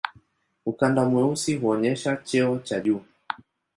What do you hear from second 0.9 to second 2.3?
mweusi huonyesha